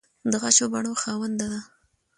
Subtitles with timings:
[0.31, 1.59] د غشو بڼو خاونده ده